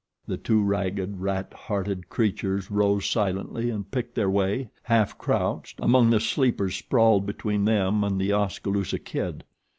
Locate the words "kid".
8.97-9.43